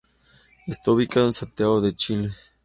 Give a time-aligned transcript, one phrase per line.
[0.65, 2.31] Está ubicado en Santiago de Chile.